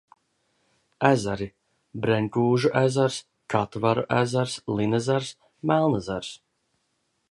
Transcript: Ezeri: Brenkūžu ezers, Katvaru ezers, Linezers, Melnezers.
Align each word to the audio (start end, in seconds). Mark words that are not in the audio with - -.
Ezeri: 1.09 1.47
Brenkūžu 2.05 2.73
ezers, 2.83 3.21
Katvaru 3.57 4.09
ezers, 4.25 4.59
Linezers, 4.81 5.33
Melnezers. 5.73 6.37